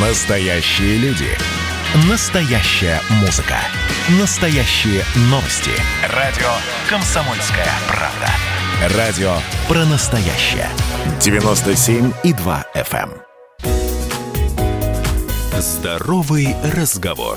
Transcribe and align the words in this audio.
Настоящие 0.00 0.96
люди. 0.98 1.26
Настоящая 2.08 3.00
музыка. 3.20 3.56
Настоящие 4.20 5.02
новости. 5.22 5.72
Радио 6.14 6.46
«Комсомольская 6.88 7.66
правда». 7.88 8.96
Радио 8.96 9.38
про 9.66 9.84
настоящее. 9.86 10.68
97,2 11.18 12.64
FM. 12.76 13.10
эм. 13.10 13.22
Здоровый 15.60 16.54
разговор. 16.62 17.36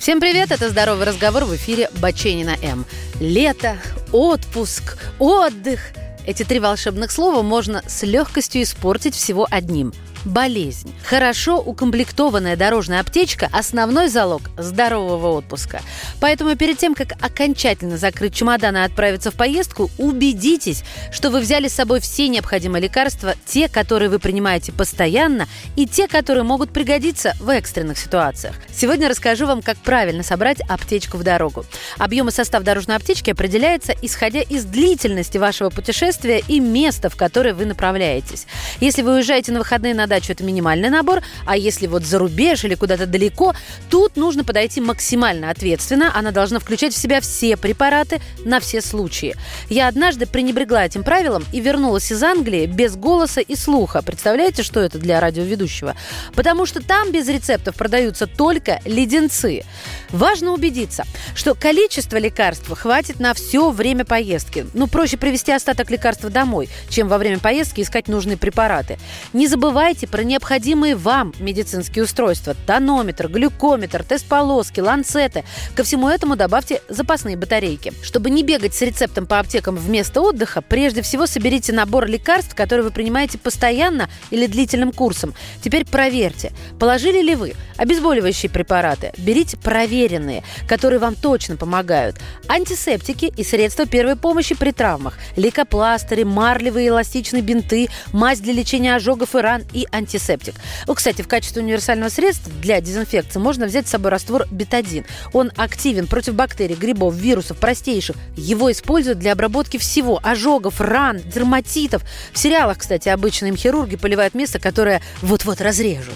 Всем 0.00 0.20
привет, 0.20 0.52
это 0.52 0.70
«Здоровый 0.70 1.04
разговор» 1.04 1.44
в 1.44 1.54
эфире 1.54 1.90
Баченина 2.00 2.56
М. 2.62 2.86
Лето, 3.20 3.76
отпуск, 4.12 4.96
отдых. 5.18 5.80
Эти 6.28 6.42
три 6.42 6.60
волшебных 6.60 7.10
слова 7.10 7.40
можно 7.40 7.82
с 7.86 8.02
легкостью 8.02 8.62
испортить 8.62 9.14
всего 9.14 9.48
одним– 9.50 9.94
болезнь. 10.24 10.92
Хорошо 11.04 11.58
укомплектованная 11.58 12.56
дорожная 12.56 13.00
аптечка– 13.00 13.48
основной 13.52 14.08
залог 14.08 14.42
здорового 14.56 15.36
отпуска. 15.36 15.80
Поэтому 16.20 16.56
перед 16.56 16.78
тем, 16.78 16.94
как 16.94 17.12
окончательно 17.22 17.96
закрыть 17.96 18.34
чемодан 18.34 18.76
и 18.76 18.80
отправиться 18.80 19.30
в 19.30 19.34
поездку, 19.34 19.90
убедитесь, 19.98 20.82
что 21.12 21.30
вы 21.30 21.40
взяли 21.40 21.68
с 21.68 21.74
собой 21.74 22.00
все 22.00 22.28
необходимые 22.28 22.82
лекарства, 22.82 23.34
те, 23.46 23.68
которые 23.68 24.08
вы 24.08 24.18
принимаете 24.18 24.72
постоянно, 24.72 25.46
и 25.76 25.86
те, 25.86 26.08
которые 26.08 26.44
могут 26.44 26.72
пригодиться 26.72 27.34
в 27.40 27.48
экстренных 27.48 27.98
ситуациях. 27.98 28.56
Сегодня 28.74 29.08
расскажу 29.08 29.46
вам, 29.46 29.62
как 29.62 29.76
правильно 29.78 30.22
собрать 30.22 30.58
аптечку 30.68 31.16
в 31.16 31.22
дорогу. 31.22 31.64
Объем 31.98 32.28
и 32.28 32.32
состав 32.32 32.62
дорожной 32.64 32.96
аптечки 32.96 33.30
определяется, 33.30 33.94
исходя 34.02 34.40
из 34.40 34.64
длительности 34.64 35.38
вашего 35.38 35.70
путешествия 35.70 36.42
и 36.48 36.60
места, 36.60 37.08
в 37.08 37.16
которое 37.16 37.54
вы 37.54 37.66
направляетесь. 37.66 38.46
Если 38.80 39.02
вы 39.02 39.14
уезжаете 39.14 39.52
на 39.52 39.60
выходные 39.60 39.94
на 39.94 40.07
дачу, 40.08 40.32
это 40.32 40.42
минимальный 40.42 40.90
набор, 40.90 41.22
а 41.46 41.56
если 41.56 41.86
вот 41.86 42.04
за 42.04 42.18
рубеж 42.18 42.64
или 42.64 42.74
куда-то 42.74 43.06
далеко, 43.06 43.54
тут 43.90 44.16
нужно 44.16 44.44
подойти 44.44 44.80
максимально 44.80 45.50
ответственно. 45.50 46.12
Она 46.14 46.30
должна 46.30 46.58
включать 46.58 46.94
в 46.94 46.98
себя 46.98 47.20
все 47.20 47.56
препараты 47.56 48.20
на 48.44 48.60
все 48.60 48.80
случаи. 48.80 49.36
Я 49.68 49.88
однажды 49.88 50.26
пренебрегла 50.26 50.86
этим 50.86 51.02
правилом 51.02 51.44
и 51.52 51.60
вернулась 51.60 52.10
из 52.10 52.22
Англии 52.22 52.66
без 52.66 52.96
голоса 52.96 53.40
и 53.40 53.54
слуха. 53.54 54.02
Представляете, 54.02 54.62
что 54.62 54.80
это 54.80 54.98
для 54.98 55.20
радиоведущего? 55.20 55.94
Потому 56.34 56.66
что 56.66 56.82
там 56.82 57.12
без 57.12 57.28
рецептов 57.28 57.74
продаются 57.74 58.26
только 58.26 58.80
леденцы. 58.84 59.64
Важно 60.10 60.52
убедиться, 60.52 61.04
что 61.34 61.54
количество 61.54 62.16
лекарств 62.16 62.68
хватит 62.70 63.20
на 63.20 63.34
все 63.34 63.70
время 63.70 64.04
поездки. 64.04 64.66
Ну, 64.74 64.86
проще 64.86 65.16
привезти 65.16 65.52
остаток 65.52 65.90
лекарства 65.90 66.30
домой, 66.30 66.68
чем 66.88 67.08
во 67.08 67.18
время 67.18 67.38
поездки 67.38 67.82
искать 67.82 68.08
нужные 68.08 68.36
препараты. 68.36 68.98
Не 69.32 69.46
забывайте 69.46 69.97
про 70.06 70.22
необходимые 70.22 70.96
вам 70.96 71.34
медицинские 71.38 72.04
устройства. 72.04 72.54
Тонометр, 72.66 73.28
глюкометр, 73.28 74.04
тест-полоски, 74.04 74.80
ланцеты. 74.80 75.44
Ко 75.74 75.82
всему 75.82 76.08
этому 76.08 76.36
добавьте 76.36 76.82
запасные 76.88 77.36
батарейки. 77.36 77.92
Чтобы 78.02 78.30
не 78.30 78.42
бегать 78.42 78.74
с 78.74 78.82
рецептом 78.82 79.26
по 79.26 79.38
аптекам 79.38 79.76
вместо 79.76 80.20
отдыха, 80.20 80.62
прежде 80.62 81.02
всего 81.02 81.26
соберите 81.26 81.72
набор 81.72 82.06
лекарств, 82.06 82.54
которые 82.54 82.84
вы 82.84 82.90
принимаете 82.90 83.38
постоянно 83.38 84.08
или 84.30 84.46
длительным 84.46 84.92
курсом. 84.92 85.34
Теперь 85.62 85.84
проверьте, 85.84 86.52
положили 86.78 87.22
ли 87.22 87.34
вы 87.34 87.54
обезболивающие 87.76 88.50
препараты. 88.50 89.12
Берите 89.18 89.56
проверенные, 89.56 90.42
которые 90.68 90.98
вам 90.98 91.14
точно 91.14 91.56
помогают. 91.56 92.16
Антисептики 92.48 93.32
и 93.36 93.44
средства 93.44 93.86
первой 93.86 94.16
помощи 94.16 94.54
при 94.54 94.72
травмах. 94.72 95.18
Лейкопластыри, 95.36 96.24
марлевые 96.24 96.88
эластичные 96.88 97.42
бинты, 97.42 97.88
мазь 98.12 98.40
для 98.40 98.52
лечения 98.52 98.96
ожогов 98.96 99.34
и 99.34 99.38
ран 99.38 99.62
и 99.72 99.86
антисептик. 99.92 100.54
Ну, 100.86 100.94
кстати, 100.94 101.22
в 101.22 101.28
качестве 101.28 101.62
универсального 101.62 102.08
средства 102.08 102.52
для 102.60 102.80
дезинфекции 102.80 103.38
можно 103.38 103.66
взять 103.66 103.86
с 103.86 103.90
собой 103.90 104.10
раствор 104.10 104.46
бетадин. 104.50 105.04
Он 105.32 105.52
активен 105.56 106.06
против 106.06 106.34
бактерий, 106.34 106.74
грибов, 106.74 107.14
вирусов, 107.14 107.58
простейших. 107.58 108.16
Его 108.36 108.70
используют 108.72 109.18
для 109.18 109.32
обработки 109.32 109.76
всего– 109.78 110.20
ожогов, 110.22 110.80
ран, 110.80 111.18
дерматитов. 111.18 112.02
В 112.32 112.38
сериалах, 112.38 112.78
кстати, 112.78 113.08
обычно 113.08 113.46
им 113.46 113.56
хирурги 113.56 113.96
поливают 113.96 114.34
место, 114.34 114.58
которое 114.58 115.02
вот-вот 115.22 115.60
разрежут. 115.60 116.14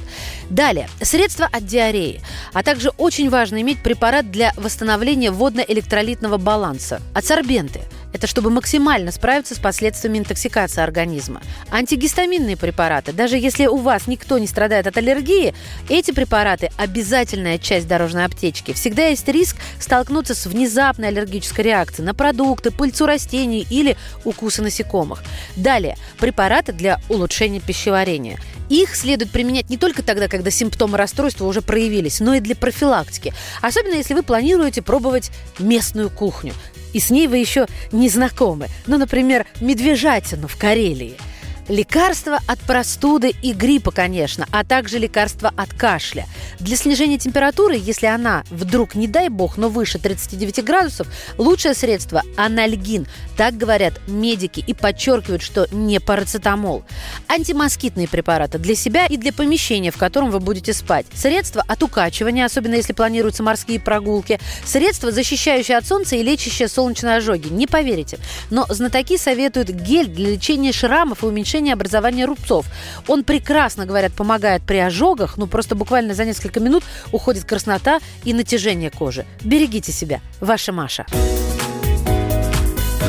Далее, 0.51 0.89
средства 1.01 1.49
от 1.51 1.67
диареи. 1.67 2.21
А 2.53 2.63
также 2.63 2.91
очень 2.91 3.31
важно 3.31 3.61
иметь 3.61 3.83
препарат 3.83 4.31
для 4.31 4.53
восстановления 4.57 5.31
водно-электролитного 5.31 6.39
баланса. 6.39 7.01
Адсорбенты– 7.15 7.81
это 8.13 8.27
чтобы 8.27 8.51
максимально 8.51 9.13
справиться 9.13 9.55
с 9.55 9.59
последствиями 9.59 10.19
интоксикации 10.19 10.83
организма. 10.83 11.41
Антигистаминные 11.71 12.57
препараты. 12.57 13.13
Даже 13.13 13.37
если 13.37 13.67
у 13.67 13.77
вас 13.77 14.07
никто 14.07 14.39
не 14.39 14.47
страдает 14.47 14.87
от 14.87 14.97
аллергии, 14.97 15.55
эти 15.89 16.11
препараты– 16.11 16.71
обязательная 16.77 17.59
часть 17.59 17.89
дорожной 17.89 18.25
аптечки. 18.25 18.73
Всегда 18.73 19.07
есть 19.07 19.27
риск 19.29 19.57
столкнуться 19.79 20.35
с 20.35 20.47
внезапной 20.47 21.09
аллергической 21.09 21.65
реакцией 21.65 22.07
на 22.07 22.15
продукты, 22.15 22.71
пыльцу 22.71 23.07
растений 23.07 23.67
или 23.69 23.97
укусы 24.25 24.63
насекомых. 24.63 25.23
Далее, 25.57 25.97
препараты 26.19 26.73
для 26.73 27.01
улучшения 27.09 27.61
пищеварения. 27.61 28.39
Их 28.73 28.97
следует 28.97 29.31
применять 29.31 29.69
не 29.69 29.77
только 29.77 30.03
тогда, 30.03 30.29
когда 30.29 30.51
симптомы 30.51 30.97
расстройства 30.97 31.45
уже 31.45 31.61
проявились, 31.61 32.21
но 32.21 32.35
и 32.35 32.41
для 32.41 32.57
профилактики. 32.57 33.35
Особенно 33.61 33.97
если 33.97 34.15
вы 34.15 34.23
планируете 34.23 34.81
пробовать 34.81 35.31
местную 35.59 36.09
кухню 36.09 36.55
и 36.93 37.01
с 37.01 37.11
ней 37.11 37.27
вы 37.27 37.39
еще 37.39 37.67
не 37.91 38.09
знакомы. 38.09 38.69
Ну, 38.87 38.99
например, 38.99 39.47
медвежатину 39.61 40.49
в 40.49 40.57
Карелии– 40.57 41.17
Лекарства 41.69 42.41
от 42.49 42.59
простуды 42.59 43.33
и 43.41 43.53
гриппа, 43.53 43.93
конечно, 43.93 44.47
а 44.51 44.65
также 44.65 44.99
лекарства 44.99 45.53
от 45.57 45.73
кашля. 45.73 46.27
Для 46.59 46.77
снижения 46.77 47.19
температуры, 47.19 47.77
если 47.81 48.07
она 48.07 48.43
вдруг, 48.51 48.97
не 48.97 49.07
дай 49.07 49.29
бог, 49.29 49.57
но 49.57 49.69
выше 49.69 49.99
39 49.99 50.65
градусов, 50.65 51.07
лучшее 51.39 51.75
средство– 51.75 52.23
анальгин. 52.37 53.07
Так 53.37 53.57
говорят 53.57 53.95
медики 54.09 54.63
и 54.67 54.75
подчеркивают, 54.75 55.43
что 55.43 55.69
не 55.71 56.01
парацетамол. 56.01 56.85
Антимоскитные 57.29 58.09
препараты 58.09 58.59
для 58.59 58.75
себя 58.75 59.07
и 59.07 59.17
для 59.17 59.33
помещения, 59.33 59.93
в 59.93 59.99
котором 59.99 60.31
вы 60.31 60.41
будете 60.41 60.73
спать. 60.73 61.07
Средства 61.15 61.65
от 61.67 61.83
укачивания, 61.83 62.45
особенно 62.45 62.75
если 62.75 62.93
планируются 62.93 63.45
морские 63.45 63.79
прогулки. 63.79 64.41
Средства, 64.65 65.13
защищающие 65.13 65.77
от 65.77 65.87
солнца 65.87 66.17
и 66.17 66.23
лечащие 66.25 66.69
солнечные 66.69 67.17
ожоги. 67.17 67.49
Не 67.49 67.69
поверите. 67.69 68.19
Но 68.51 68.67
знатоки 68.69 69.17
советуют 69.17 69.69
гель 69.71 70.09
для 70.09 70.33
лечения 70.33 70.73
шрамов 70.73 71.23
и 71.23 71.27
уменьшения 71.27 71.52
образования 71.61 72.25
рубцов. 72.25 72.67
Он 73.07 73.25
прекрасно, 73.25 73.87
говорят, 73.87 74.13
помогает 74.13 74.63
при 74.63 74.79
ожогах, 74.79 75.37
ну 75.37 75.47
просто 75.47 75.75
буквально 75.75 76.15
за 76.15 76.25
несколько 76.25 76.61
минут 76.61 76.85
уходит 77.13 77.45
краснота 77.45 78.01
и 78.25 78.33
натяжение 78.33 78.91
кожи. 78.91 79.27
Берегите 79.43 79.93
себя. 79.93 80.21
Ваша 80.41 80.73
Маша. 80.73 81.07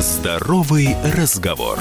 Здоровый 0.00 0.96
разговор. 1.16 1.78